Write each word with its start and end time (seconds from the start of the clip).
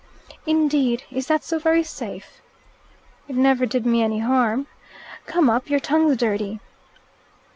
"Indeed. 0.47 1.03
Is 1.11 1.27
that 1.27 1.43
so 1.43 1.59
very 1.59 1.83
safe?" 1.83 2.41
"It 3.27 3.35
never 3.35 3.67
did 3.67 3.85
me 3.85 4.01
any 4.01 4.17
harm. 4.17 4.65
Come 5.27 5.47
up! 5.47 5.69
Your 5.69 5.79
tongue's 5.79 6.17
dirty." 6.17 6.59